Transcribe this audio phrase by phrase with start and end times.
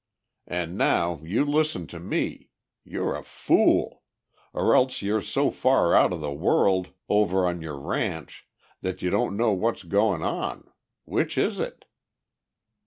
[0.47, 2.49] "And now you listen to me;
[2.83, 4.01] you're a fool!
[4.51, 8.47] Or else you're so far out of the world over on your ranch
[8.81, 10.67] that you don't know what's going on.
[11.05, 11.85] Which is it?"